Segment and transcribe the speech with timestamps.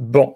[0.00, 0.34] Bon.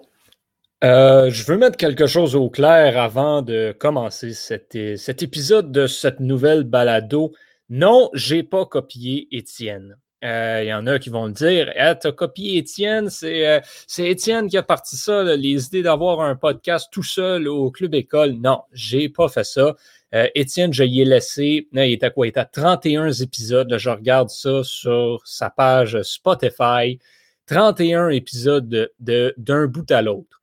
[0.83, 6.19] Euh, je veux mettre quelque chose au clair avant de commencer cet, épisode de cette
[6.19, 7.33] nouvelle balado.
[7.71, 9.97] Non, j'ai pas copié Étienne.
[10.21, 13.63] Il euh, y en a qui vont me dire Tu as copié Étienne, c'est
[13.97, 18.33] Étienne qui a parti ça, les idées d'avoir un podcast tout seul au Club École.
[18.33, 19.75] Non, j'ai pas fait ça.
[20.13, 22.27] Euh, Étienne, je y ai laissé, il était quoi?
[22.27, 23.75] Il était à 31 épisodes.
[23.79, 26.99] je regarde ça sur sa page Spotify.
[27.47, 30.41] 31 épisodes d'un de, bout à l'autre.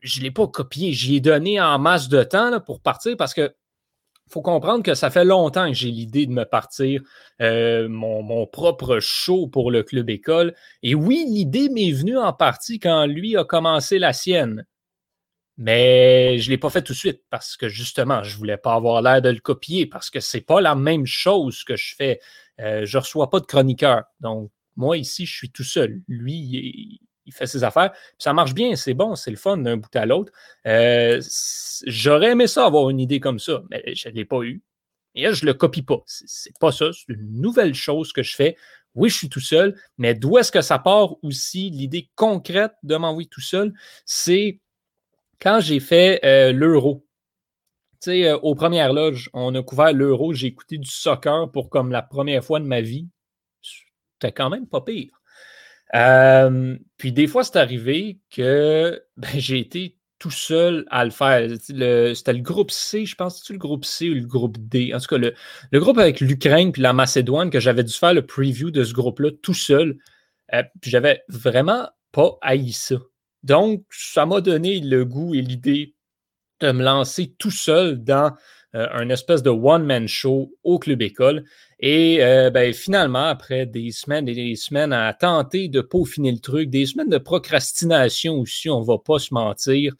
[0.00, 3.34] Je ne l'ai pas copié, j'y ai donné en masse de temps pour partir parce
[3.34, 3.54] que
[4.30, 7.02] faut comprendre que ça fait longtemps que j'ai l'idée de me partir
[7.40, 10.54] euh, mon, propre show pour le club école.
[10.82, 14.66] Et oui, l'idée m'est venue en partie quand lui a commencé la sienne.
[15.56, 18.56] Mais je ne l'ai pas fait tout de suite parce que justement, je ne voulais
[18.56, 21.76] pas avoir l'air de le copier parce que ce n'est pas la même chose que
[21.76, 22.20] je fais.
[22.60, 24.02] Euh, je ne reçois pas de chroniqueur.
[24.20, 26.00] Donc, moi, ici, je suis tout seul.
[26.08, 27.92] Lui, il, fait ses affaires.
[28.18, 30.32] Ça marche bien, c'est bon, c'est le fun d'un bout à l'autre.
[30.66, 31.20] Euh,
[31.86, 34.62] j'aurais aimé ça, avoir une idée comme ça, mais je ne l'ai pas eu.
[35.14, 36.02] Et là, je ne le copie pas.
[36.06, 36.90] C'est pas ça.
[36.92, 38.56] C'est une nouvelle chose que je fais.
[38.94, 41.70] Oui, je suis tout seul, mais d'où est-ce que ça part aussi?
[41.70, 43.72] L'idée concrète de m'envoyer tout seul?
[44.04, 44.60] C'est
[45.40, 47.06] quand j'ai fait euh, l'euro.
[48.00, 50.32] Tu sais, euh, aux premières loges, on a couvert l'euro.
[50.32, 53.08] J'ai écouté du soccer pour comme la première fois de ma vie
[54.32, 55.20] quand même pas pire.
[55.94, 61.48] Euh, puis des fois, c'est arrivé que ben, j'ai été tout seul à le faire.
[61.60, 64.92] C'était le groupe C, je pense, c'est le groupe C ou le groupe D?
[64.94, 65.34] En tout cas, le,
[65.80, 69.30] groupe avec l'Ukraine puis la Macédoine, que j'avais dû faire le preview de ce groupe-là
[69.42, 69.98] tout seul.
[70.52, 72.96] Euh, puis j'avais vraiment pas haï ça.
[73.42, 75.94] Donc, ça m'a donné le goût et l'idée
[76.60, 78.34] de me lancer tout seul dans
[78.74, 81.44] euh, un espèce de one-man show au Club École.
[81.78, 86.40] Et euh, ben, finalement, après des semaines et des semaines à tenter de peaufiner le
[86.40, 89.94] truc, des semaines de procrastination aussi, on ne va pas se mentir,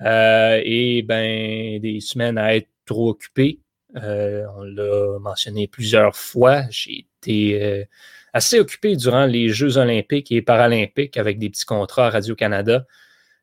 [0.00, 3.60] euh, et ben, des semaines à être trop occupé.
[3.94, 6.62] on l'a mentionné plusieurs fois.
[6.70, 7.86] J'ai été
[8.32, 12.86] assez occupé durant les Jeux olympiques et paralympiques avec des petits contrats à Radio-Canada.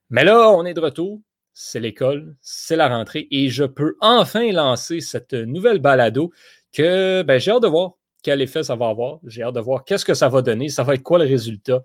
[0.10, 1.22] Mais là, on est de retour
[1.54, 6.32] c'est l'école, c'est la rentrée et je peux enfin lancer cette nouvelle balado
[6.72, 7.94] que ben, j'ai hâte de voir
[8.24, 9.20] quel effet ça va avoir.
[9.26, 11.82] J'ai hâte de voir qu'est-ce que ça va donner, ça va être quoi le résultat.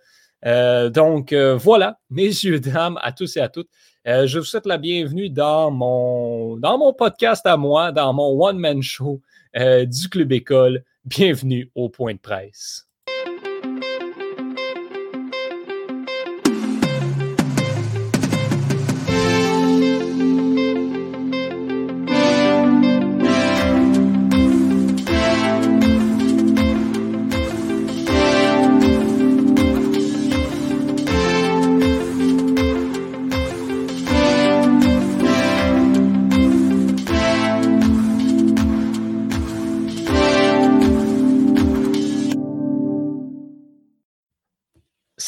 [0.46, 3.68] Euh, donc euh, voilà, messieurs, dames, à tous et à toutes.
[4.06, 8.42] Euh, je vous souhaite la bienvenue dans mon, dans mon podcast à moi, dans mon
[8.42, 9.20] one-man show
[9.54, 10.84] du Club École.
[11.04, 12.87] Bienvenue au point de presse.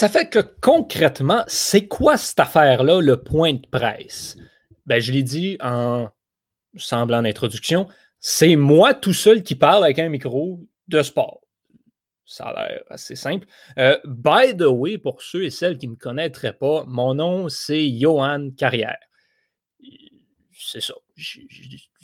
[0.00, 4.38] Ça fait que concrètement, c'est quoi cette affaire-là, le point de presse?
[4.87, 6.09] Ben, je l'ai dit en
[6.75, 7.87] semblant d'introduction,
[8.19, 11.43] c'est moi tout seul qui parle avec un micro de sport.
[12.25, 13.47] Ça a l'air assez simple.
[13.77, 17.50] Euh, by the way, pour ceux et celles qui ne me connaîtraient pas, mon nom,
[17.50, 18.97] c'est Johan Carrière.
[20.70, 20.94] C'est ça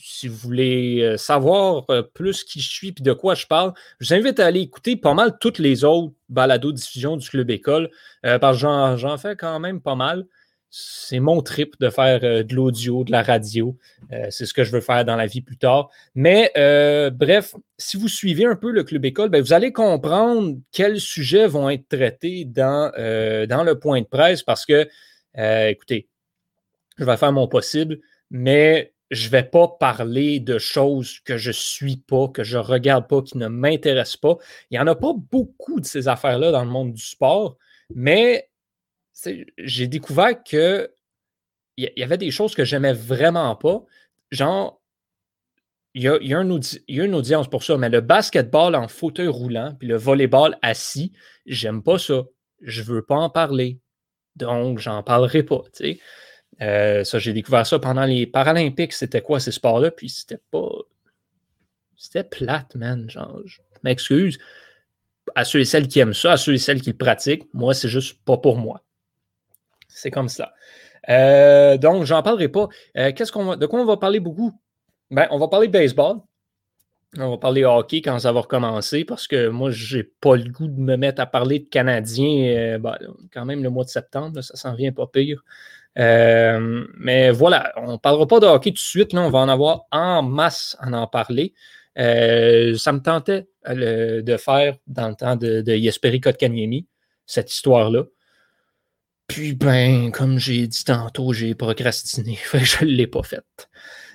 [0.07, 3.73] si vous voulez euh, savoir euh, plus qui je suis et de quoi je parle,
[4.01, 7.51] je vous invite à aller écouter pas mal toutes les autres balados diffusion du Club
[7.51, 7.91] École,
[8.25, 10.27] euh, parce que j'en fais quand même pas mal.
[10.71, 13.79] C'est mon trip de faire de l'audio, de la radio.
[14.31, 15.89] c'est ce que je veux faire dans la vie plus tard.
[16.15, 16.51] Mais
[17.15, 21.47] bref, si vous suivez un peu le Club École, ben, vous allez comprendre quels sujets
[21.47, 22.91] vont être traités dans,
[23.49, 24.87] dans le point de presse parce que,
[25.37, 26.09] écoutez,
[26.99, 28.01] je vais faire mon possible,
[28.31, 32.59] mais je ne vais pas parler de choses que je ne suis pas, que je
[32.59, 34.37] ne regarde pas, qui ne m'intéressent pas.
[34.71, 37.57] Il n'y en a pas beaucoup de ces affaires-là dans le monde du sport,
[37.95, 38.51] mais
[39.59, 40.89] j'ai découvert qu'il
[41.77, 43.85] y, y avait des choses que j'aimais vraiment pas.
[44.33, 44.81] Genre,
[45.97, 49.97] il y, a, une audience pour ça, mais le basketball en fauteuil roulant, puis le
[49.97, 51.13] volleyball assis,
[51.47, 52.25] j'aime pas ça.
[52.61, 53.81] Je veux pas en parler.
[54.35, 55.63] Donc, j'en parlerai pas.
[56.63, 58.93] Euh, ça, j'ai découvert ça pendant les Paralympiques.
[58.93, 59.91] C'était quoi ces sports-là?
[59.91, 60.69] Puis c'était pas.
[61.97, 63.09] C'était plate, man.
[63.11, 64.39] Genre, je m'excuse.
[65.35, 67.75] À ceux et celles qui aiment ça, à ceux et celles qui le pratiquent, moi,
[67.75, 68.83] c'est juste pas pour moi.
[69.89, 70.53] C'est comme ça.
[71.09, 72.69] Euh, donc, j'en parlerai pas.
[72.97, 74.53] Euh, qu'est-ce qu'on de quoi on va parler beaucoup?
[75.11, 76.19] Ben, on va parler baseball.
[77.19, 80.67] On va parler hockey quand ça va recommencer parce que moi, j'ai pas le goût
[80.69, 82.79] de me mettre à parler de Canadiens.
[82.79, 82.97] Ben,
[83.33, 85.43] quand même, le mois de septembre, ça s'en vient pas pire.
[85.97, 89.13] Mais voilà, on ne parlera pas de hockey tout de suite.
[89.13, 91.55] Là, on va en avoir en masse à en parler.
[91.97, 96.87] ça me tentait de faire dans le temps de, de Kotkaniemi,
[97.27, 98.05] cette histoire-là.
[99.27, 102.39] Puis, ben, comme j'ai dit tantôt, j'ai procrastiné.
[102.55, 103.69] je ne l'ai pas faite.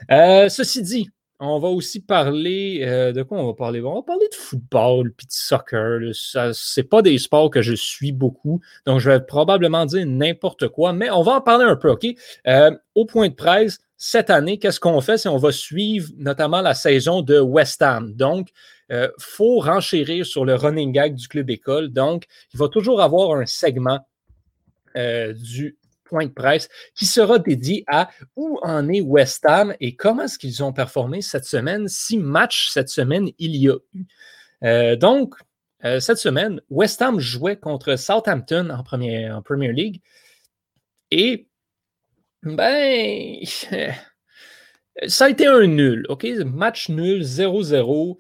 [0.10, 1.10] Euh, ceci dit,
[1.41, 3.81] on va aussi parler euh, de quoi on va parler?
[3.81, 5.99] On va parler de football puis de soccer.
[6.13, 10.67] Ce c'est pas des sports que je suis beaucoup, donc je vais probablement dire n'importe
[10.69, 12.05] quoi, mais on va en parler un peu, OK?
[12.47, 15.17] Euh, au point de presse, cette année, qu'est-ce qu'on fait?
[15.17, 18.13] C'est on va suivre notamment la saison de West Ham?
[18.13, 18.49] Donc,
[18.89, 21.89] il faut renchérir sur le running gag du club école.
[21.89, 23.99] Donc, il va toujours avoir un segment
[24.97, 25.77] euh, du
[26.12, 30.38] point de presse qui sera dédié à où en est West Ham et comment est-ce
[30.38, 34.06] qu'ils ont performé cette semaine, si match cette semaine il y a eu.
[34.63, 35.36] Euh, donc,
[35.86, 40.02] euh, cette semaine, West Ham jouait contre Southampton en, premier, en Premier League
[41.10, 41.48] et
[42.44, 43.38] ben,
[45.08, 46.25] ça a été un nul, OK?
[46.46, 48.18] Match nul, 0-0.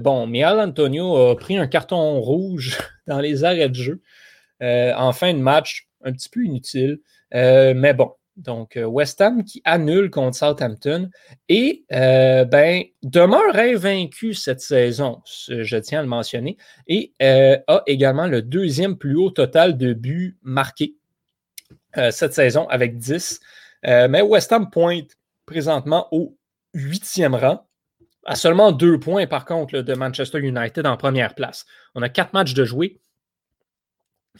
[0.00, 2.78] bon, Mial Antonio a pris un carton rouge
[3.08, 4.00] dans les arrêts de jeu.
[4.62, 7.00] Euh, en fin de match, un petit peu inutile.
[7.34, 11.10] Euh, mais bon, donc, euh, West Ham qui annule contre Southampton
[11.48, 18.42] et ben, demeure invaincu cette saison, je tiens à le mentionner, et a également le
[18.42, 20.96] deuxième plus haut total de buts marqués
[22.10, 23.40] cette saison avec 10.
[23.84, 25.16] mais West Ham pointe
[25.46, 26.36] présentement au
[26.74, 27.66] huitième rang,
[28.26, 31.64] à seulement deux points par contre de Manchester United en première place.
[31.94, 33.00] On a quatre matchs de jouer,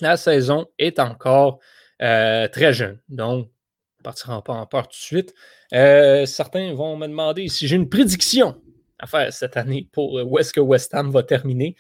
[0.01, 1.61] la saison est encore
[2.03, 2.99] euh, très jeune.
[3.09, 5.35] Donc, on ne partira pas en peur tout de suite.
[5.73, 8.61] Euh, certains vont me demander si j'ai une prédiction
[8.99, 11.77] à faire cette année pour où est-ce que West Ham va terminer.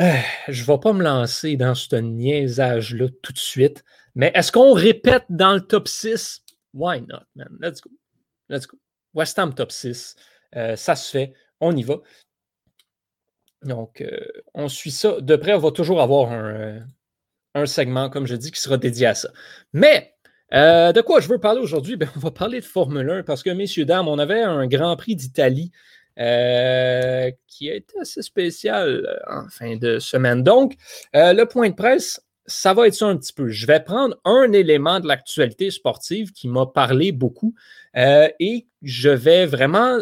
[0.00, 0.12] Euh,
[0.48, 3.84] je ne vais pas me lancer dans ce niaisage-là tout de suite.
[4.14, 6.42] Mais est-ce qu'on répète dans le top 6?
[6.72, 7.56] Why not, man?
[7.60, 7.90] Let's go.
[8.48, 8.76] Let's go.
[9.14, 10.16] West Ham top 6.
[10.76, 11.34] ça se fait.
[11.60, 11.96] On y va.
[13.64, 14.10] Donc, euh,
[14.54, 15.20] on suit ça.
[15.20, 16.80] De près, on va toujours avoir un,
[17.56, 19.30] euh, segment, comme je dis, qui sera dédié à ça.
[19.72, 20.14] Mais,
[20.52, 21.96] euh, de quoi je veux parler aujourd'hui?
[21.96, 24.96] Ben, on va parler de Formule 1 parce que, messieurs, dames, on avait un Grand
[24.96, 25.72] Prix d'Italie
[26.16, 30.44] qui a été assez spécial en fin de semaine.
[30.44, 30.74] Donc,
[31.12, 33.48] le point de presse, ça va être ça un petit peu.
[33.48, 37.56] Je vais prendre un élément de l'actualité sportive qui m'a parlé beaucoup
[37.96, 39.98] et je vais vraiment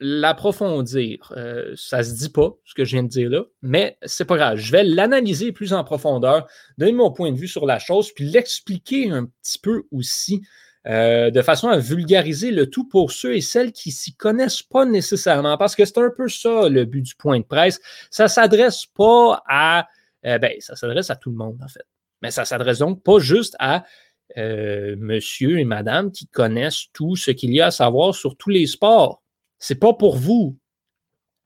[0.00, 1.32] l'approfondir.
[1.36, 4.36] Euh, ça se dit pas, ce que je viens de dire là, mais c'est pas
[4.36, 4.58] grave.
[4.58, 6.46] Je vais l'analyser plus en profondeur,
[6.76, 10.42] donner mon point de vue sur la chose, puis l'expliquer un petit peu aussi,
[10.86, 14.84] euh, de façon à vulgariser le tout pour ceux et celles qui s'y connaissent pas
[14.84, 17.80] nécessairement, parce que c'est un peu ça le but du point de presse.
[18.10, 19.88] Ça s'adresse pas à,
[20.26, 21.84] euh, ben, ça s'adresse à tout le monde en fait,
[22.22, 23.84] mais ça s'adresse donc pas juste à
[24.36, 28.66] monsieur et madame qui connaissent tout ce qu'il y a à savoir sur tous les
[28.66, 29.22] sports.
[29.58, 30.56] C'est pas pour vous.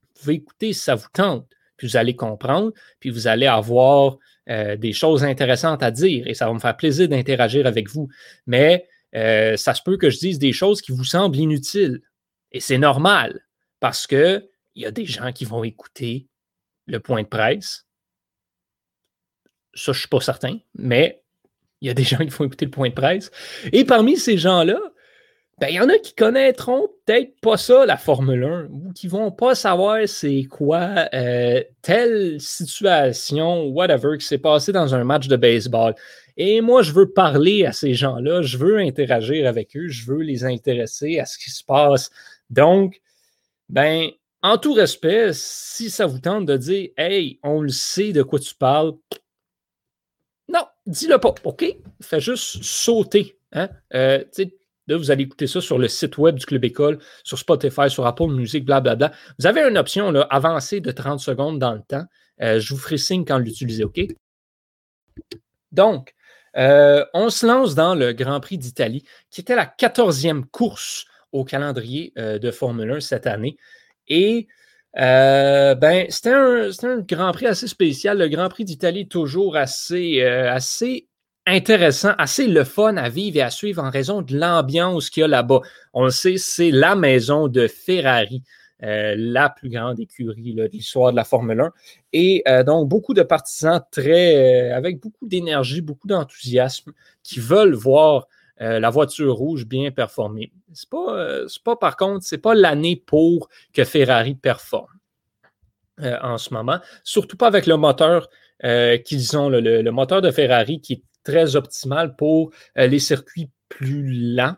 [0.03, 4.19] Vous pouvez écouter si ça vous tente, puis vous allez comprendre, puis vous allez avoir
[4.49, 8.09] euh, des choses intéressantes à dire et ça va me faire plaisir d'interagir avec vous.
[8.47, 12.03] Mais euh, ça se peut que je dise des choses qui vous semblent inutiles.
[12.51, 13.47] Et c'est normal
[13.81, 16.29] parce qu'il y a des gens qui vont écouter
[16.87, 17.87] le point de presse.
[19.75, 21.23] Ça, je ne suis pas certain, mais
[21.81, 23.31] il y a des gens qui vont écouter le point de presse.
[23.73, 24.79] Et parmi ces gens-là,
[25.63, 29.07] ben, il y en a qui connaîtront peut-être pas ça, la Formule 1, ou qui
[29.07, 35.29] vont pas savoir c'est quoi euh, telle situation, whatever, qui s'est passé dans un match
[35.29, 35.95] de baseball.
[36.37, 40.23] Et moi, je veux parler à ces gens-là, je veux interagir avec eux, je veux
[40.23, 42.11] les intéresser à ce qui se passe.
[42.51, 43.01] Donc,
[43.69, 44.09] ben,
[44.43, 48.41] en tout respect, si ça vous tente de dire Hey, on le sait de quoi
[48.41, 48.95] tu parles,
[50.49, 51.65] non, dis-le pas, OK?
[52.01, 53.39] Fais juste sauter.
[53.53, 53.69] Hein?
[53.95, 54.25] Euh,
[54.89, 58.29] Vous allez écouter ça sur le site web du Club École, sur Spotify, sur Apple
[58.29, 59.13] Music, blablabla.
[59.39, 62.05] Vous avez une option là, avancée de 30 secondes dans le temps.
[62.41, 64.01] Euh, je vous ferai signe quand l'utiliser, OK?
[65.71, 66.15] Donc,
[66.57, 71.45] euh, on se lance dans le Grand Prix d'Italie, qui était la 14e course au
[71.45, 73.57] calendrier euh, de Formule 1 cette année.
[74.09, 74.49] Et
[74.95, 78.19] ben, c'était un, un, Grand Prix assez spécial.
[78.19, 81.09] Le Grand Prix d'Italie toujours assez, assez
[81.47, 85.25] intéressant, assez le fun à vivre et à suivre en raison de l'ambiance qu'il y
[85.25, 85.61] a là-bas.
[85.93, 88.43] On le sait, c'est la maison de Ferrari.
[88.85, 91.73] Euh, la plus grande écurie de l'histoire de la Formule 1.
[92.13, 97.75] Et euh, donc, beaucoup de partisans très, euh, avec beaucoup d'énergie, beaucoup d'enthousiasme, qui veulent
[97.75, 98.27] voir
[98.59, 100.53] la voiture rouge bien performée.
[100.73, 104.87] Ce n'est pas, pas, par contre, ce n'est pas l'année pour que Ferrari performe
[105.99, 108.29] en ce moment, surtout pas avec le moteur
[109.05, 114.57] qu'ils ont, le, moteur de Ferrari qui est très optimal pour les circuits plus lents.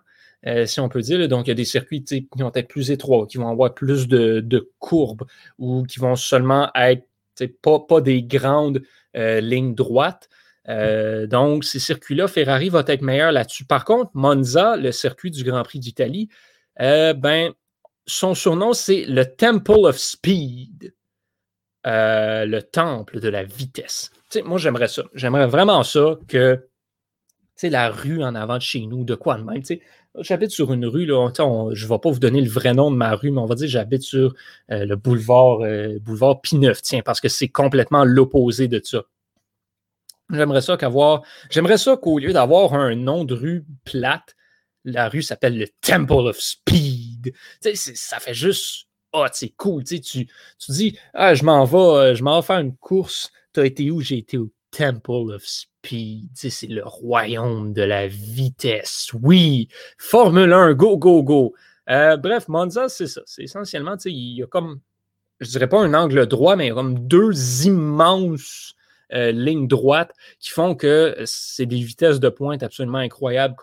[0.67, 1.27] si on peut dire.
[1.29, 4.09] Donc, il y a des circuits qui vont être plus étroits, qui vont avoir plus
[4.09, 5.25] de, courbes
[5.59, 7.07] ou qui vont seulement être
[7.63, 8.83] pas, des grandes
[9.15, 10.29] lignes droites.
[10.69, 13.65] Euh, donc, ces circuits-là, Ferrari va être meilleur là-dessus.
[13.65, 16.29] Par contre, Monza, le circuit du Grand Prix d'Italie,
[16.81, 17.53] euh, ben,
[18.07, 20.95] son surnom, c'est le Temple of Speed,
[21.87, 24.11] euh, le temple de la vitesse.
[24.45, 25.03] Moi, j'aimerais ça.
[25.15, 26.67] J'aimerais vraiment ça que
[27.63, 29.63] la rue en avant de chez nous, de quoi de même.
[30.21, 31.31] J'habite sur une rue, là,
[31.73, 33.55] je ne vais pas vous donner le vrai nom de ma rue, mais on va
[33.55, 34.35] dire que j'habite sur
[34.69, 35.59] le boulevard,
[36.01, 39.03] boulevard P9, tiens, parce que c'est complètement l'opposé de ça.
[40.31, 41.23] J'aimerais ça qu'avoir.
[41.51, 44.37] J'aimerais ça qu'au lieu d'avoir un nom de rue plate,
[44.85, 47.33] la rue s'appelle le Temple of Speed.
[47.61, 48.84] ça fait juste.
[49.17, 49.85] Ah, c'est cool.
[49.85, 50.27] Tu, tu
[50.69, 53.31] dis Ah, je m'en vais, euh, je m'en vais faire une course.
[53.53, 54.01] Tu as été où?
[54.01, 56.31] J'ai été au Temple of Speed.
[56.35, 59.11] c'est le royaume de la vitesse.
[59.23, 59.69] Oui,
[59.99, 61.55] Formule 1, go, go, go.
[61.89, 63.21] Euh, bref, Monza, c'est ça.
[63.25, 64.81] C'est essentiellement, il y a comme,
[65.39, 68.75] je dirais pas un angle droit, mais il y a comme deux immenses
[69.13, 73.55] euh, lignes droites qui font que c'est des vitesses de pointe absolument incroyables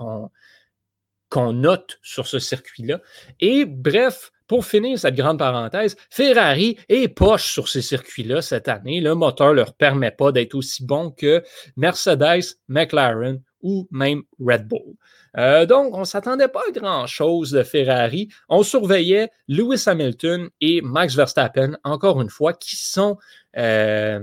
[1.29, 3.01] qu'on note sur ce circuit-là.
[3.41, 8.99] Et bref, pour finir cette grande parenthèse, Ferrari est poche sur ces circuits-là cette année.
[8.99, 11.41] Le moteur ne leur permet pas d'être aussi bon que
[11.77, 14.97] Mercedes, McLaren ou même Red Bull.
[15.37, 18.27] Euh, donc, on ne s'attendait pas à grand-chose de Ferrari.
[18.49, 23.17] On surveillait Lewis Hamilton et Max Verstappen, encore une fois, qui sont
[23.55, 24.19] euh,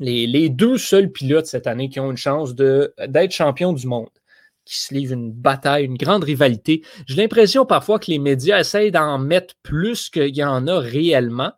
[0.00, 4.10] les, deux seuls pilotes cette année qui ont une chance d'être champions du monde,
[4.70, 6.82] qui se livrent une bataille, une grande rivalité.
[7.06, 11.52] J'ai l'impression parfois que les médias essayent d'en mettre plus qu'il y en a réellement.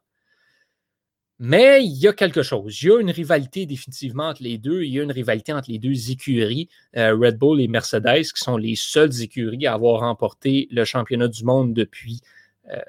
[1.38, 2.80] Mais il y a quelque chose.
[2.80, 4.82] Il y a une rivalité définitivement entre les deux.
[4.82, 8.42] Il y a une rivalité entre les deux écuries, euh, Red Bull et Mercedes, qui
[8.42, 12.20] sont les seules écuries à avoir remporté le championnat du monde depuis,
[12.70, 12.80] euh,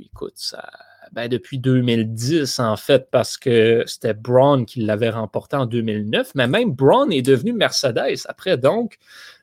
[0.00, 0.68] écoute, ça,
[1.12, 6.32] ben, depuis 2010, en fait, parce que c'était Braun qui l'avait remporté en 2009.
[6.34, 8.56] Mais même Braun est devenu Mercedes après.
[8.56, 8.98] Donc,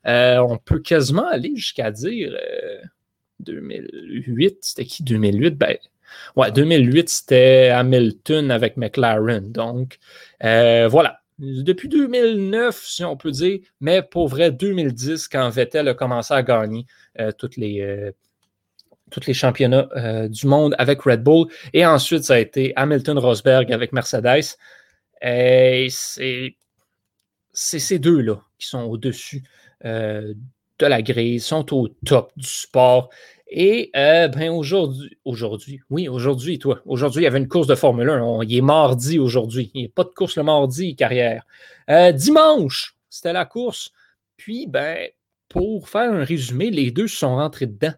[0.07, 2.38] euh, on peut quasiment aller jusqu'à dire
[3.39, 4.53] 2008.
[4.53, 5.03] Euh, c'était qui?
[5.03, 5.57] 2008?
[5.57, 5.77] Ben,
[6.36, 9.51] ouais, 2008, c'était Hamilton avec McLaren.
[9.51, 9.98] Donc,
[10.43, 11.19] euh, voilà.
[11.39, 16.41] Depuis 2009, si on peut dire, mais pour vrai, 2010, quand Vettel a commencé à
[16.43, 16.86] gagner
[17.38, 18.13] toutes les
[19.12, 21.47] tous les championnats euh, du monde avec Red Bull.
[21.74, 24.57] Et ensuite, ça a été Hamilton Rosberg avec Mercedes.
[25.21, 29.43] Et c'est ces deux-là qui sont au-dessus
[29.85, 30.33] euh,
[30.79, 33.09] de la grille, sont au top du sport.
[33.47, 37.75] Et euh, ben aujourd'hui, aujourd'hui, oui, aujourd'hui, toi, aujourd'hui, il y avait une course de
[37.75, 38.39] Formule 1.
[38.43, 39.71] il est mardi aujourd'hui.
[39.74, 41.45] Il n'y a pas de course le mardi, carrière.
[42.13, 43.91] dimanche, c'était la course.
[44.35, 45.07] Puis, ben,
[45.47, 47.93] pour faire un résumé, les deux sont rentrés dedans.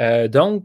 [0.00, 0.64] Euh, donc,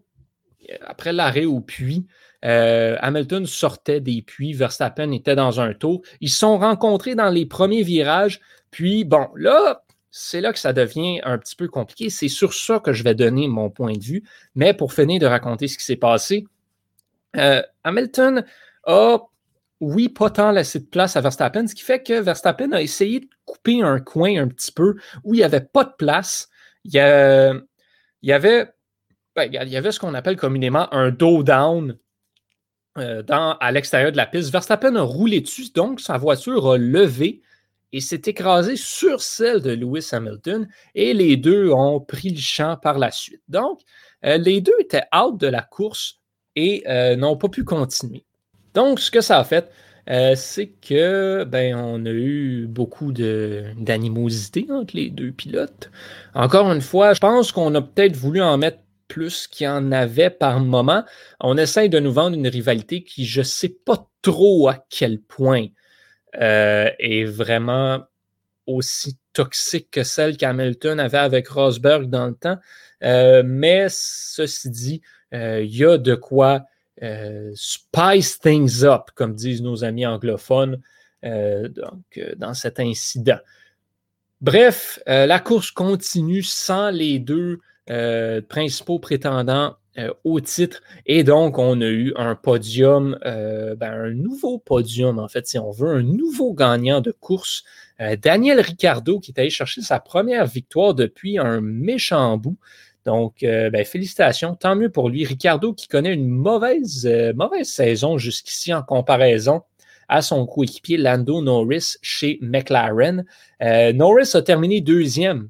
[0.85, 2.05] après l'arrêt au puits,
[2.43, 6.01] euh, Hamilton sortait des puits, Verstappen était dans un tour.
[6.21, 8.39] Ils se sont rencontrés dans les premiers virages.
[8.71, 12.09] Puis, bon, là, c'est là que ça devient un petit peu compliqué.
[12.09, 14.23] C'est sur ça que je vais donner mon point de vue.
[14.53, 16.45] Mais pour finir de raconter ce qui s'est passé,
[17.35, 18.45] euh, Hamilton
[18.85, 19.17] a,
[19.81, 23.21] oui, pas tant laissé de place à Verstappen, ce qui fait que Verstappen a essayé
[23.21, 26.49] de couper un coin un petit peu où il n'y avait pas de place.
[26.85, 26.91] Il
[28.21, 28.74] il y avait
[29.35, 31.97] ben, il y avait ce qu'on appelle communément un dos down
[32.97, 34.51] euh, à l'extérieur de la piste.
[34.51, 37.41] Verstappen a roulé dessus, donc sa voiture a levé
[37.91, 42.77] et s'est écrasée sur celle de Lewis Hamilton et les deux ont pris le champ
[42.77, 43.41] par la suite.
[43.49, 43.81] Donc,
[44.25, 46.21] euh, les deux étaient out de la course
[46.55, 48.23] et euh, n'ont pas pu continuer.
[48.73, 49.69] Donc, ce que ça a fait,
[50.35, 55.89] c'est que ben, on a eu beaucoup d'animosité entre les deux pilotes.
[56.35, 58.77] Encore une fois, je pense qu'on a peut-être voulu en mettre
[59.07, 61.03] plus qu'il y en avait par moment.
[61.39, 65.21] On essaye de nous vendre une rivalité qui, je ne sais pas trop à quel
[65.21, 65.67] point,
[66.41, 68.03] euh, est vraiment
[68.65, 72.57] aussi toxique que celle qu'Hamilton avait avec Rosberg dans le temps.
[73.03, 75.01] Euh, mais ceci dit,
[75.33, 76.63] euh, il y a de quoi
[77.55, 80.81] spice things up, comme disent nos amis anglophones,
[81.21, 83.39] donc, dans cet incident.
[84.39, 89.75] Bref, la course continue sans les deux euh, principaux prétendants
[90.25, 90.81] au titre.
[91.05, 95.71] Et donc, on a eu un podium, ben, un nouveau podium, en fait, si on
[95.71, 97.63] veut, un nouveau gagnant de course.
[98.21, 102.57] Daniel Ricciardo, qui est allé chercher sa première victoire depuis un méchant bout.
[103.05, 105.23] Donc, ben, félicitations, tant mieux pour lui.
[105.23, 107.09] Ricardo qui connaît une mauvaise,
[107.63, 109.61] saison jusqu'ici en comparaison
[110.07, 113.25] à son coéquipier Lando Norris chez McLaren.
[113.61, 115.49] Euh, Norris a terminé deuxième.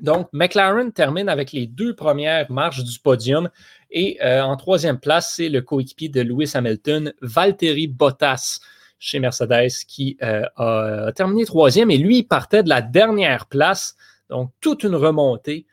[0.00, 3.50] Donc, McLaren termine avec les deux premières marches du podium.
[3.90, 8.60] Et euh, en troisième place, c'est le coéquipier de Lewis Hamilton, Valtteri Bottas,
[9.00, 11.90] chez Mercedes, qui euh, a, terminé troisième.
[11.90, 13.96] Et lui, il partait de la dernière place.
[14.30, 15.66] Donc, toute une remontée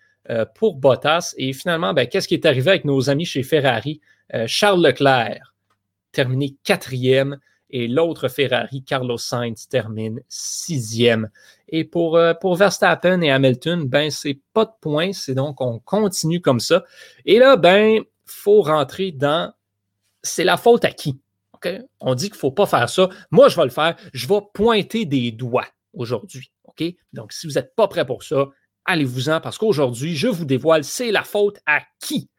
[0.55, 1.35] pour Bottas.
[1.37, 4.01] Et finalement, ben, qu'est-ce qui est arrivé avec nos amis chez Ferrari?
[4.47, 5.53] Charles Leclerc,
[6.11, 7.37] terminé quatrième.
[7.69, 11.29] Et l'autre Ferrari, Carlos Sainz, termine sixième.
[11.67, 15.13] Et pour, euh, pour Verstappen et Hamilton, ben, c'est pas de points.
[15.13, 16.83] C'est donc, on continue comme ça.
[17.25, 19.53] Et là, ben, faut rentrer dans
[20.23, 21.19] c'est la faute à qui?
[21.99, 23.09] On dit qu'il ne faut pas faire ça.
[23.31, 23.95] Moi, je vais le faire.
[24.13, 26.51] Je vais pointer des doigts aujourd'hui.
[26.65, 26.83] OK?
[27.13, 28.49] Donc, si vous n'êtes pas prêt pour ça,
[28.85, 32.29] allez-vous-en parce qu'aujourd'hui, je vous dévoile, c'est la faute à qui?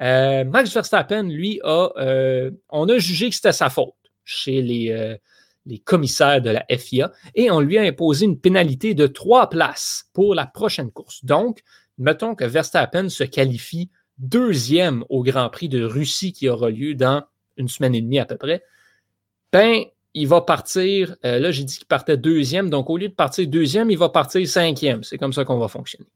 [0.00, 5.18] Euh, Max Verstappen, lui, a, euh, on a jugé que c'était sa faute chez les,
[5.66, 10.08] les, commissaires de la FIA et on lui a imposé une pénalité de trois places
[10.12, 11.24] pour la prochaine course.
[11.24, 11.62] Donc,
[11.98, 17.24] mettons que Verstappen se qualifie deuxième au Grand Prix de Russie qui aura lieu dans
[17.56, 18.62] une semaine et demie à peu près.
[19.52, 23.14] Ben, il va partir, euh, là j'ai dit qu'il partait deuxième, donc au lieu de
[23.14, 25.04] partir deuxième, il va partir cinquième.
[25.04, 26.08] C'est comme ça qu'on va fonctionner.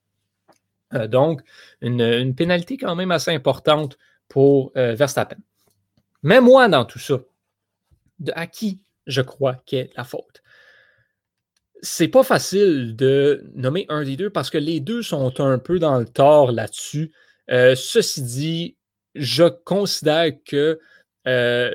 [0.95, 1.43] Euh, donc,
[1.81, 3.99] une, pénalité quand même assez importante
[4.29, 5.37] pour Verstappen.
[6.23, 7.21] Mais moi, dans tout ça,
[8.35, 10.43] à qui je crois qu'est la faute.
[11.83, 15.79] C'est pas facile de nommer un des deux parce que les deux sont un peu
[15.79, 17.13] dans le tort là-dessus.
[17.51, 18.77] Euh, ceci dit,
[19.15, 20.81] je considère que
[21.29, 21.75] euh,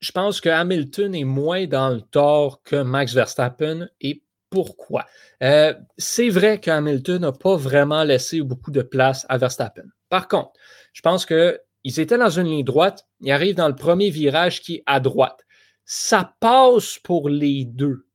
[0.00, 3.88] je pense que Hamilton est moins dans le tort que Max Verstappen.
[4.00, 5.06] Et pourquoi?
[5.42, 9.84] Euh, c'est vrai qu'Hamilton n'a pas vraiment laissé beaucoup de place à Verstappen.
[10.08, 10.52] Par contre,
[10.92, 13.06] je pense qu'ils étaient dans une ligne droite.
[13.20, 15.46] Ils arrivent dans le premier virage qui est à droite
[15.86, 18.06] ça passe pour les deux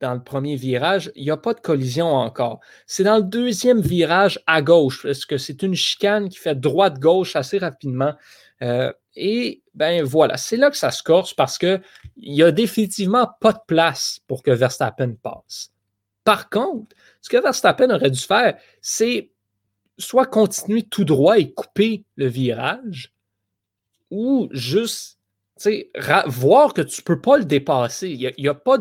[0.00, 1.10] dans le premier virage.
[1.16, 2.60] Il n'y a pas de collision encore.
[2.86, 7.36] C'est dans le deuxième virage à gauche, parce que c'est une chicane qui fait droite-gauche
[7.36, 8.14] assez rapidement.
[8.62, 11.82] Euh, et ben voilà, c'est là que ça se corse parce qu'il
[12.16, 15.70] n'y a définitivement pas de place pour que Verstappen passe.
[16.22, 19.30] Par contre, ce que Verstappen aurait dû faire, c'est
[19.98, 23.12] soit continuer tout droit et couper le virage,
[24.10, 25.13] ou juste
[26.26, 28.08] voir que tu ne peux pas le dépasser.
[28.36, 28.78] Il a, pas.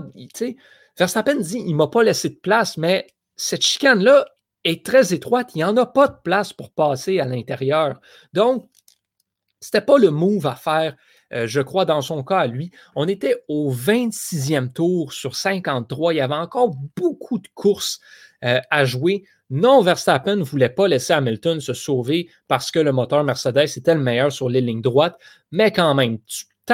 [0.98, 4.26] Verstappen dit il ne m'a pas laissé de place, mais cette chicane-là
[4.64, 5.52] est très étroite.
[5.56, 8.00] Il n'y en a pas de place pour passer à l'intérieur.
[8.34, 8.70] Donc,
[9.60, 10.96] ce n'était pas le move à faire,
[11.34, 12.72] euh, je crois, dans son cas à lui.
[12.96, 16.14] On était au 26e tour sur 53.
[16.14, 18.00] Il y avait encore beaucoup de courses
[18.44, 19.24] euh, à jouer.
[19.50, 23.94] Non, Verstappen ne voulait pas laisser Hamilton se sauver parce que le moteur Mercedes était
[23.94, 25.18] le meilleur sur les lignes droites,
[25.52, 26.74] mais quand même, tu tu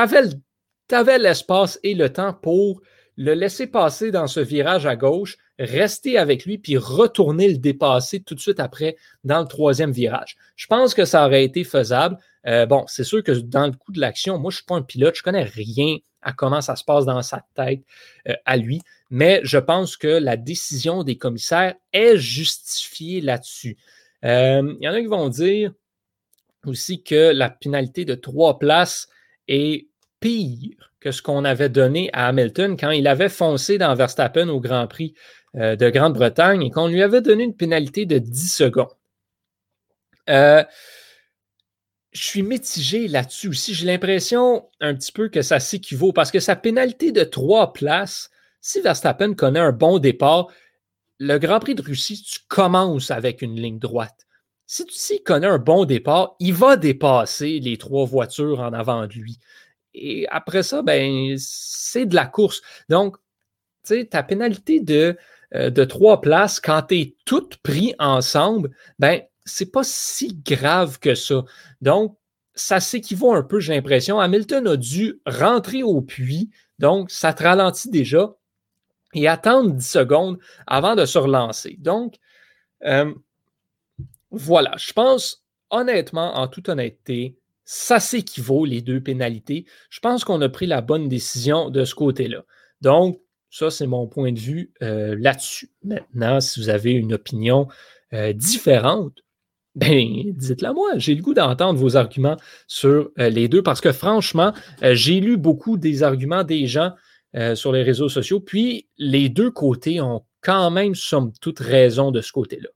[0.95, 2.82] avais, l'espace et le temps pour
[3.17, 8.21] le laisser passer dans ce virage à gauche, rester avec lui, puis retourner le dépasser
[8.21, 10.38] tout de suite après dans le troisième virage.
[10.56, 12.17] Je pense que ça aurait été faisable.
[12.47, 14.75] Euh, bon, c'est sûr que dans le coup de l'action, moi, je ne suis pas
[14.75, 17.82] un pilote, je ne connais rien à comment ça se passe dans sa tête
[18.28, 23.78] euh, à lui, mais je pense que la décision des commissaires est justifiée là-dessus.
[24.23, 25.73] Euh, il y en a qui vont dire
[26.65, 29.08] aussi que la pénalité de trois places
[29.49, 29.89] est
[30.21, 34.59] pire que ce qu'on avait donné à Hamilton quand il avait foncé dans Verstappen au
[34.59, 35.13] Grand Prix
[35.55, 38.88] euh, de Grande-Bretagne et qu'on lui avait donné une pénalité de 10 secondes.
[40.29, 40.63] Euh,
[42.12, 43.73] je suis mitigé là-dessus aussi.
[43.73, 48.29] J'ai l'impression un petit peu que ça s'équivaut parce que sa pénalité de trois places,
[48.62, 50.47] si Verstappen connaît un bon départ,
[51.19, 54.27] le Grand Prix de Russie, tu commences avec une ligne droite.
[54.71, 59.13] Si tu connais un bon départ, il va dépasser les trois voitures en avant de
[59.13, 59.39] lui.
[59.95, 62.62] Et après ça, ben, c'est de la course.
[62.88, 63.17] Donc,
[63.84, 65.17] tu sais, ta pénalité de,
[65.55, 71.15] euh, trois places, quand tu es toutes pris ensemble, ben, c'est pas si grave que
[71.15, 71.43] ça.
[71.82, 72.15] Donc,
[72.53, 74.19] ça s'équivaut un peu, j'ai l'impression.
[74.19, 78.36] Hamilton a dû rentrer au puits, donc ça te ralentit déjà,
[79.15, 81.75] et attendre 10 secondes avant de se relancer.
[81.79, 82.17] Donc,
[82.86, 83.12] euh,
[84.31, 89.65] voilà, je pense honnêtement, en toute honnêteté, ça s'équivaut les deux pénalités.
[89.89, 92.43] Je pense qu'on a pris la bonne décision de ce côté-là.
[92.81, 93.19] Donc,
[93.51, 95.71] ça, c'est mon point de vue euh, là-dessus.
[95.83, 97.67] Maintenant, si vous avez une opinion
[98.13, 99.23] euh, différente,
[99.75, 100.97] Ben, dites-le moi.
[100.97, 102.37] J'ai le goût d'entendre vos arguments
[102.67, 106.93] sur euh, les deux parce que franchement, j'ai lu beaucoup des arguments des gens
[107.53, 112.21] sur les réseaux sociaux, puis les deux côtés ont quand même, somme toute, raison de
[112.21, 112.69] ce côté-là.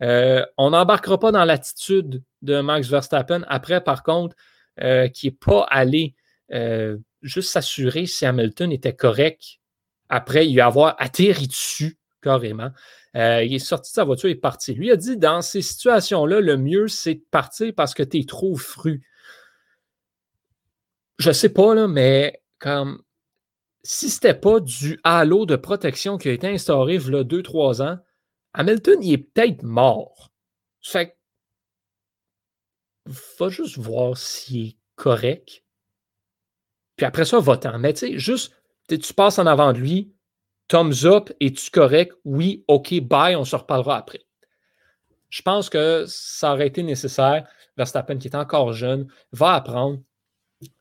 [0.00, 3.44] On n'embarquera pas dans l'attitude de Max Verstappen.
[3.48, 4.36] Après, par contre,
[5.12, 6.14] qui n'est pas allé
[7.22, 9.60] juste s'assurer si Hamilton était correct
[10.08, 12.70] après y avoir atterri dessus carrément.
[13.16, 14.74] Euh, il est sorti de sa voiture et est parti.
[14.74, 18.24] Lui a dit dans ces situations-là, le mieux, c'est de partir parce que tu es
[18.24, 19.02] trop fru.
[21.18, 23.00] Je sais pas, là, mais comme
[23.82, 27.22] si ce n'était pas du halo de protection qui a été instauré il y a
[27.22, 27.98] 2-3 ans,
[28.56, 30.32] Hamilton, il est peut-être mort.
[30.82, 31.16] Fait
[33.38, 35.62] va juste voir s'il est correct.
[36.96, 37.78] Puis après ça, va-t'en.
[37.78, 38.54] Mais tu sais, juste,
[38.88, 40.14] tu passes en avant de lui,
[40.68, 42.14] thumbs up, es-tu correct?
[42.24, 44.22] Oui, OK, bye, on se reparlera après.
[45.28, 47.46] Je pense que ça aurait été nécessaire.
[47.76, 50.00] Verstappen, qui est encore jeune, va apprendre,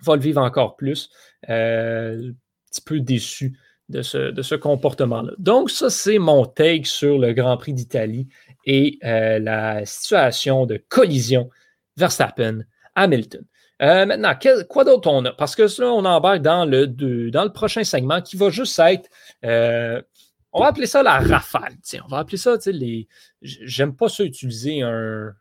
[0.01, 1.09] va le vivre encore plus.
[1.49, 2.33] Euh, un
[2.71, 5.33] petit peu déçu de ce, comportement-là.
[5.37, 8.27] Donc, ça, c'est mon take sur le Grand Prix d'Italie
[8.65, 11.49] et euh, la situation de collision
[11.97, 13.45] Verstappen-Hamilton.
[13.81, 14.33] Euh, maintenant,
[14.69, 15.33] quoi d'autre on a?
[15.33, 19.09] Parce que là, on embarque dans le, prochain segment qui va juste être.
[19.43, 20.01] Euh,
[20.53, 21.73] on va appeler ça la rafale.
[22.05, 23.07] On va appeler ça, tu les.
[23.41, 25.33] J'aime pas ça utiliser un,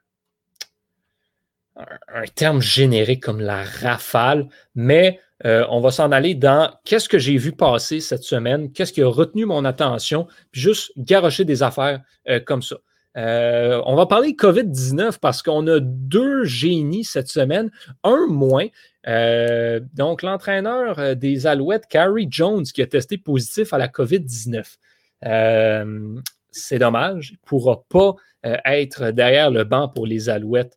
[2.35, 7.37] terme générique comme la rafale, mais euh, on va s'en aller dans qu'est-ce que j'ai
[7.37, 12.01] vu passer cette semaine, qu'est-ce qui a retenu mon attention, puis juste garocher des affaires
[12.47, 12.77] comme ça.
[13.17, 17.71] Euh, on va parler COVID-19 parce qu'on a deux génies cette semaine,
[18.03, 18.67] un moins.
[19.07, 24.65] Euh, donc, l'entraîneur euh, des Alouettes, Carrie Jones, qui a testé positif à la COVID-19.
[26.51, 28.15] c'est dommage, il ne pourra pas
[28.67, 30.77] être derrière le banc pour les Alouettes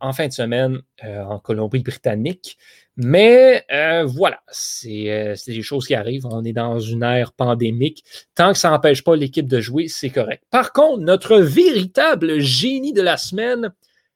[0.00, 2.58] en fin de semaine en Colombie-Britannique.
[3.00, 6.26] Mais euh, voilà, euh, c'est des choses qui arrivent.
[6.26, 8.04] On est dans une ère pandémique.
[8.34, 10.42] Tant que ça n'empêche pas l'équipe de jouer, c'est correct.
[10.50, 13.72] Par contre, notre véritable génie de la semaine,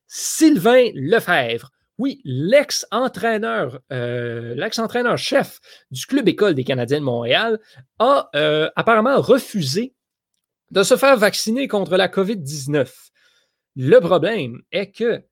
[0.09, 1.71] Sylvain Lefebvre.
[1.97, 5.61] Oui, l'ex-entraîneur, euh, l'ex-entraîneur-chef
[5.93, 7.61] du Club École des Canadiens de Montréal
[8.01, 8.31] a
[8.75, 9.95] apparemment refusé
[10.73, 12.89] de se faire vacciner contre la COVID-19.
[13.77, 15.23] Le problème est que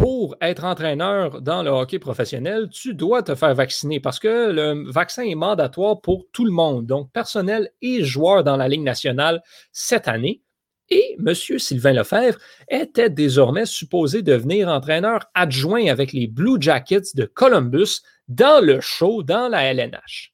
[0.00, 4.90] pour être entraîneur dans le hockey professionnel, tu dois te faire vacciner parce que le
[4.90, 9.42] vaccin est mandatoire pour tout le monde, donc personnel et joueurs dans la Ligue nationale
[9.72, 10.40] cette année.
[10.88, 11.34] Et M.
[11.34, 12.38] Sylvain Lefebvre
[12.70, 19.22] était désormais supposé devenir entraîneur adjoint avec les Blue Jackets de Columbus dans le show
[19.22, 20.32] dans la LNH.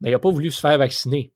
[0.00, 1.32] Mais il n'a pas voulu se faire vacciner.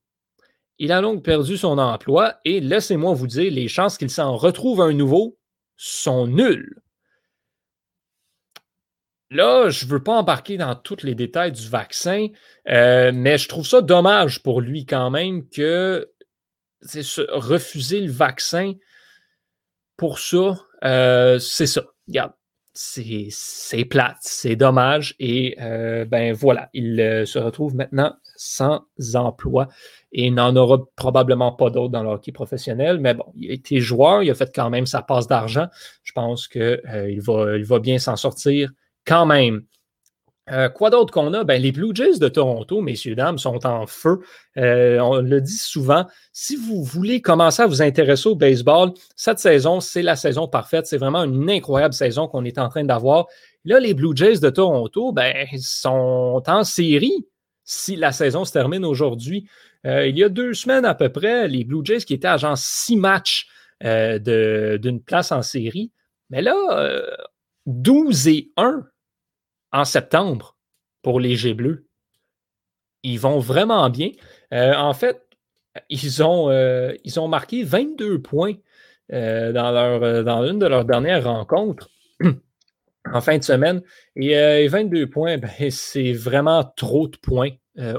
[0.78, 4.80] Il a donc perdu son emploi et laissez-moi vous dire, les chances qu'il s'en retrouve
[4.80, 5.36] un nouveau
[5.76, 6.85] sont nulles.
[9.30, 12.28] Là, je ne veux pas embarquer dans tous les détails du vaccin,
[12.68, 16.08] euh, mais je trouve ça dommage pour lui quand même que
[17.30, 18.74] refuser le vaccin
[19.96, 21.82] pour ça, euh, c'est ça.
[22.06, 22.34] Regarde,
[22.74, 25.16] c'est plate, c'est dommage.
[25.18, 28.84] Et euh, ben voilà, il se retrouve maintenant sans
[29.14, 29.66] emploi
[30.12, 33.00] et n'en aura probablement pas d'autres dans le hockey professionnel.
[33.00, 35.66] Mais bon, il a été joueur, il a fait quand même sa passe d'argent.
[36.04, 38.70] Je pense qu'il va, il va bien s'en sortir
[39.06, 39.62] quand même.
[40.52, 41.42] Euh, quoi d'autre qu'on a?
[41.42, 44.20] Ben, les Blue Jays de Toronto, messieurs, dames, sont en feu.
[44.56, 46.06] Euh, on le dit souvent.
[46.32, 50.86] Si vous voulez commencer à vous intéresser au baseball, cette saison, c'est la saison parfaite.
[50.86, 53.26] C'est vraiment une incroyable saison qu'on est en train d'avoir.
[53.64, 57.26] Là, les Blue Jays de Toronto, ben, sont en série
[57.64, 59.48] si la saison se termine aujourd'hui.
[59.84, 62.36] Euh, il y a deux semaines à peu près, les Blue Jays qui étaient à
[62.36, 63.48] genre six matchs
[63.80, 65.90] d'une place en série.
[66.30, 67.02] Mais là,
[67.66, 68.86] 12 et 1
[69.76, 70.56] en septembre
[71.02, 71.86] pour les G bleus.
[73.02, 74.10] Ils vont vraiment bien.
[74.54, 75.22] Euh, en fait,
[75.90, 78.54] ils ont, euh, ils ont marqué 22 points
[79.12, 81.90] euh, dans, leur, dans de leurs dernières rencontres
[83.12, 83.82] en fin de semaine.
[84.16, 87.50] Et 22 points, ben, c'est vraiment trop de points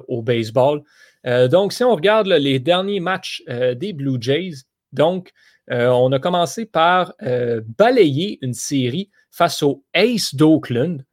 [0.08, 0.82] au baseball.
[1.24, 5.32] donc, si on regarde les derniers matchs des Blue Jays, donc,
[5.70, 7.14] on a commencé par
[7.78, 11.04] balayer une série face aux Ace d'Oakland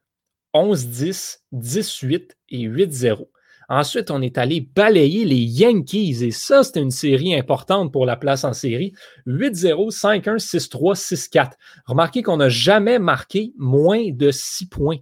[0.55, 3.27] 11-10, 18 et 8-0.
[3.67, 8.15] Ensuite, on est allé balayer les Yankees et ça, c'était une série importante pour la
[8.15, 8.93] place en série.
[9.27, 11.51] 8-0, 5-1, 6-3, 6-4.
[11.85, 14.97] Remarquez qu'on n'a jamais marqué moins de 6 points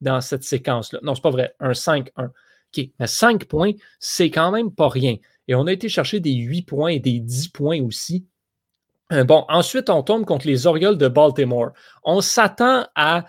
[0.00, 0.98] dans cette séquence-là.
[1.02, 1.54] Non, c'est pas vrai.
[1.58, 2.08] Un 5-1.
[2.26, 5.16] OK, mais 5 points, c'est quand même pas rien.
[5.46, 8.26] Et on a été chercher des 8 points et des 10 points aussi
[9.10, 11.72] bon, ensuite, on tombe contre les Orioles de Baltimore.
[12.04, 13.24] On s'attend à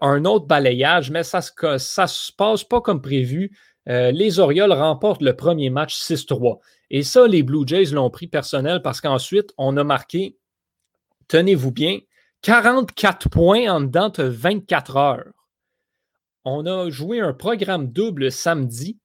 [0.00, 3.56] un autre balayage, mais ça ne se passe pas comme prévu.
[3.86, 6.58] les Orioles remportent le premier match 6-3.
[6.90, 10.36] Et ça, les Blue Jays l'ont pris personnel parce qu'ensuite, on a marqué,
[11.28, 12.00] tenez-vous bien,
[12.42, 15.32] 44 points en dedans de 24 heures.
[16.44, 18.98] On a joué un programme double samedi.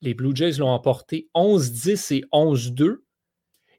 [0.00, 2.96] Les Blue Jays l'ont emporté 11-10 et 11-2.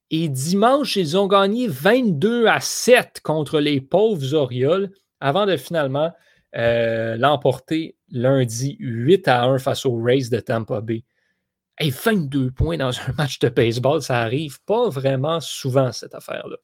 [0.10, 6.12] Et dimanche, ils ont gagné 22 à 7 contre les pauvres Orioles avant de finalement
[6.56, 11.04] euh, l'emporter lundi 8 à 1 face aux Rays de Tampa Bay.
[11.80, 16.58] Et 22 points dans un match de baseball, ça arrive pas vraiment souvent, cette affaire-là.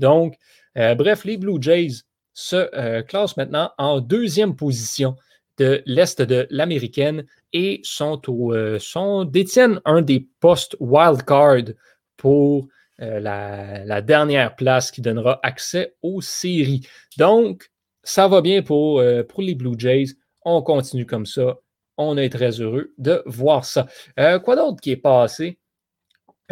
[0.00, 0.34] Donc,
[0.76, 2.02] euh, bref, les Blue Jays
[2.34, 5.14] se euh, classent maintenant en deuxième position
[5.58, 11.72] de l'Est de l'Américaine et sont, au, détiennent un des postes wildcard
[12.16, 12.66] pour
[12.98, 16.86] la, la, dernière place qui donnera accès aux séries.
[17.16, 17.70] Donc,
[18.06, 20.14] ça va bien pour, pour les Blue Jays.
[20.44, 21.58] On continue comme ça
[21.98, 23.86] on est très heureux de voir ça.
[24.18, 25.58] Euh, quoi d'autre qui est passé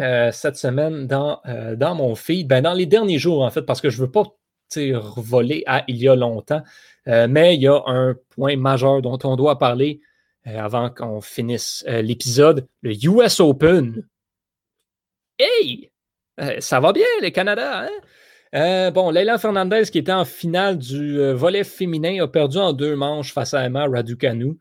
[0.01, 2.47] euh, cette semaine dans, euh, dans mon feed?
[2.47, 4.23] Ben, dans les derniers jours, en fait, parce que je ne veux pas
[5.15, 6.63] voler à il y a longtemps,
[7.05, 10.01] mais il y a un point majeur dont on doit parler
[10.43, 14.05] avant qu'on finisse l'épisode, le US Open.
[15.37, 15.91] Hey!
[16.59, 18.01] ça va bien, les Canada, hein?
[18.91, 23.33] Bon, Leila Fernandez, qui était en finale du volet féminin, a perdu en deux manches
[23.33, 24.57] face à Emma Raducanu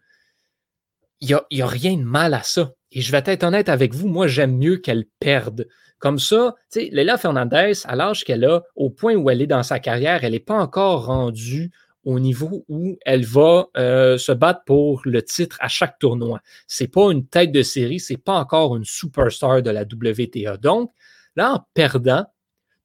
[1.21, 2.73] il n'y a, rien de mal à ça.
[2.93, 5.67] Et je vais être honnête avec vous, moi, j'aime mieux qu'elle perde.
[5.99, 9.47] Comme ça, tu sais, Léla Fernandez, à l'âge qu'elle a, au point où elle est
[9.47, 11.71] dans sa carrière, elle n'est pas encore rendue
[12.05, 16.41] au niveau où elle va euh, se battre pour le titre à chaque tournoi.
[16.69, 19.83] Ce n'est pas une tête de série, ce n'est pas encore une superstar de la
[19.83, 20.59] WTA.
[20.59, 20.93] Donc,
[21.37, 22.27] là, en perdant,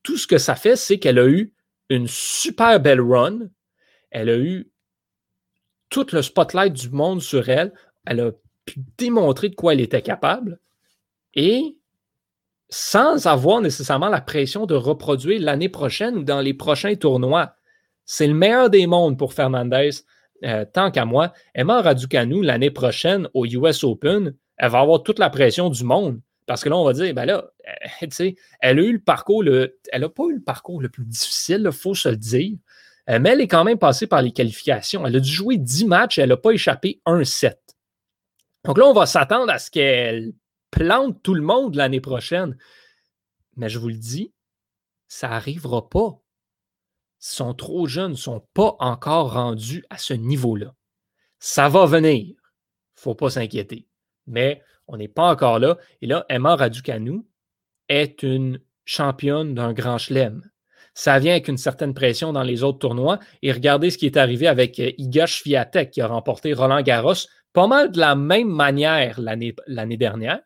[0.10, 1.54] tout ce que ça fait, c'est qu'elle a eu
[1.90, 3.50] une super belle run.
[4.10, 4.72] Elle a eu
[5.90, 7.74] tout le spotlight du monde sur elle
[8.06, 8.32] elle a
[8.66, 10.60] pu démontrer de quoi elle était capable
[11.36, 11.78] et
[12.70, 17.54] sans avoir nécessairement la pression de reproduire l'année prochaine ou dans les prochains tournois.
[18.06, 19.92] C'est le meilleur des mondes pour Fernandez,
[20.44, 21.34] euh, tant qu'à moi.
[21.54, 26.20] Emma Raducanu, l'année prochaine au US Open, elle va avoir toute la pression du monde.
[26.50, 27.46] Parce que là, on va dire, ben là,
[28.02, 30.90] euh, sais, elle a eu le parcours, le, elle n'a pas eu le parcours le
[30.90, 32.58] plus difficile, il faut se le dire.
[33.08, 35.06] Euh, mais elle est quand même passée par les qualifications.
[35.06, 37.78] Elle a dû jouer 10 matchs et elle n'a pas échappé un set.
[38.64, 40.34] Donc là, on va s'attendre à ce qu'elle
[40.72, 42.58] plante tout le monde l'année prochaine.
[43.56, 44.34] Mais je vous le dis,
[45.08, 46.20] ça n'arrivera pas.
[47.22, 50.74] Ils sont trop jeunes, ne sont pas encore rendus à ce niveau-là.
[51.38, 52.26] Ça va venir.
[52.26, 53.86] Il ne faut pas s'inquiéter.
[54.26, 55.78] Mais on n'est pas encore là.
[56.02, 57.22] Et là, Emma Raducanu
[57.88, 60.44] est une championne d'un grand chelem.
[60.96, 63.20] Ça vient avec une certaine pression dans les autres tournois.
[63.42, 67.14] Et regardez ce qui est arrivé avec euh, Iga Swiatek qui a remporté Roland Garros
[67.54, 70.42] pas mal de la même manière l'année dernière,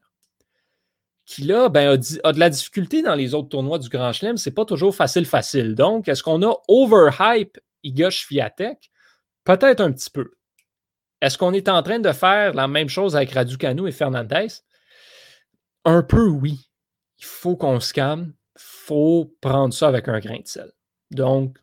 [1.25, 4.37] qui là ben, a, de la difficulté dans les autres tournois du Grand Chelem.
[4.37, 5.75] C'est pas toujours facile, facile.
[5.75, 8.91] Donc, est-ce qu'on a overhype Iga Fiatek?
[9.43, 10.31] Peut-être un petit peu.
[11.23, 14.47] Est-ce qu'on est en train de faire la même chose avec Raducanu et Fernandez?
[15.85, 16.69] Un peu oui.
[17.17, 18.33] Il faut qu'on se calme.
[18.57, 20.69] Il faut prendre ça avec un grain de sel.
[21.11, 21.59] Donc,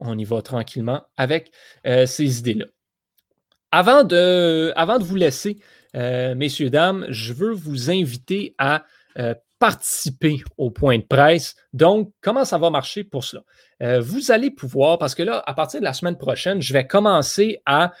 [0.00, 1.52] on y va tranquillement avec
[1.86, 2.66] euh, ces idées-là.
[3.70, 4.74] Avant de,
[5.04, 5.60] vous laisser,
[5.94, 8.84] euh, messieurs, dames, je veux vous inviter à
[9.20, 11.54] euh, participer au point de presse.
[11.72, 13.44] Donc, comment ça va marcher pour cela?
[13.80, 16.88] Euh, vous allez pouvoir, parce que là, à partir de la semaine prochaine, je vais
[16.88, 17.92] commencer à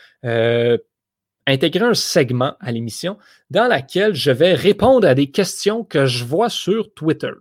[1.46, 3.16] intégrer un segment à l'émission
[3.50, 7.32] dans lequel je vais répondre à des questions que je vois sur Twitter.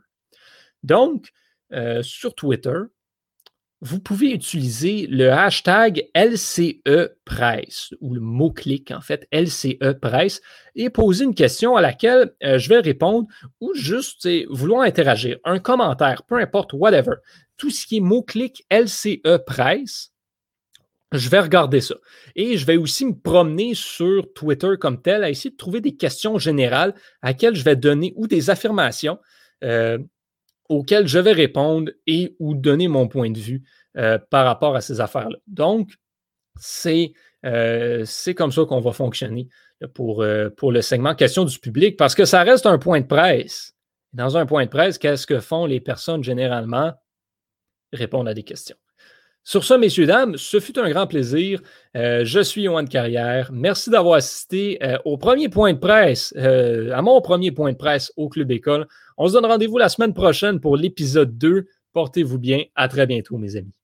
[0.84, 1.30] Donc,
[2.02, 2.78] sur Twitter,
[3.82, 10.42] vous pouvez utiliser le hashtag LCE Presse ou le mot-clic en fait LCE Presse
[10.76, 13.28] et poser une question à laquelle euh, je vais répondre
[13.62, 17.16] ou juste vouloir interagir, un commentaire, peu importe, whatever.
[17.58, 20.12] Tout ce qui est mot-clic LCE Presse,
[21.12, 21.96] je vais regarder ça.
[22.36, 25.96] Et je vais aussi me promener sur Twitter comme tel à essayer de trouver des
[25.96, 29.20] questions générales à laquelle je vais donner ou des affirmations.
[29.64, 29.98] Euh,
[30.70, 33.64] auxquelles je vais répondre et ou donner mon point de vue
[33.98, 35.38] euh, par rapport à ces affaires-là.
[35.48, 35.92] Donc,
[36.56, 37.14] c'est
[37.46, 38.06] euh,
[38.38, 39.50] comme ça qu'on va fonctionner
[39.94, 43.08] pour, euh, pour le segment question du public parce que ça reste un point de
[43.08, 43.74] presse.
[44.14, 46.94] Dans un point de presse, qu'est-ce que font les personnes généralement?
[47.92, 48.78] Répondre à des questions.
[49.44, 51.62] Sur ce, messieurs, dames, ce fut un grand plaisir.
[51.96, 53.50] je suis Yohan Carrière.
[53.52, 58.30] Merci d'avoir assisté au premier point de presse, à mon premier point de presse au
[58.30, 58.88] Club École.
[59.18, 61.66] On se donne rendez-vous la semaine prochaine pour l'épisode 2.
[61.94, 62.64] Portez-vous bien.
[62.76, 63.79] À très bientôt, mes amis.